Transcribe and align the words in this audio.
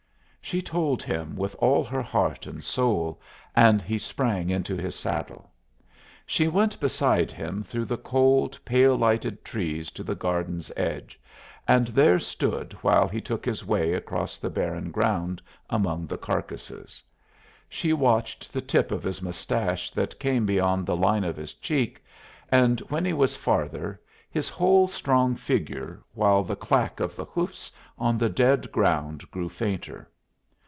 She 0.43 0.59
told 0.61 1.01
him 1.01 1.37
with 1.37 1.55
all 1.59 1.81
her 1.85 2.01
heart 2.01 2.45
and 2.45 2.61
soul, 2.61 3.21
and 3.55 3.81
he 3.81 3.97
sprang 3.97 4.49
into 4.49 4.75
his 4.75 4.95
saddle. 4.95 5.49
She 6.25 6.49
went 6.49 6.77
beside 6.77 7.31
him 7.31 7.63
through 7.63 7.85
the 7.85 7.97
cold, 7.97 8.59
pale 8.65 8.97
lighted 8.97 9.45
trees 9.45 9.91
to 9.91 10.03
the 10.03 10.15
garden's 10.15 10.69
edge, 10.75 11.17
and 11.69 11.87
there 11.89 12.19
stood 12.19 12.73
while 12.81 13.07
he 13.07 13.21
took 13.21 13.45
his 13.45 13.63
way 13.65 13.93
across 13.93 14.39
the 14.39 14.49
barren 14.49 14.91
ground 14.91 15.41
among 15.69 16.05
the 16.05 16.17
carcasses. 16.17 17.01
She 17.69 17.93
watched 17.93 18.51
the 18.51 18.61
tip 18.61 18.91
of 18.91 19.03
his 19.03 19.21
mustache 19.21 19.89
that 19.91 20.19
came 20.19 20.45
beyond 20.45 20.85
the 20.85 20.97
line 20.97 21.23
of 21.23 21.37
his 21.37 21.53
cheek, 21.53 22.03
and 22.49 22.81
when 22.89 23.05
he 23.05 23.13
was 23.13 23.37
farther, 23.37 24.01
his 24.29 24.49
whole 24.49 24.89
strong 24.89 25.33
figure, 25.35 26.03
while 26.13 26.43
the 26.43 26.57
clack 26.57 26.99
of 26.99 27.15
the 27.15 27.25
hoofs 27.25 27.71
on 27.97 28.17
the 28.17 28.29
dead 28.29 28.69
ground 28.73 29.29
grew 29.31 29.47
fainter. 29.47 30.09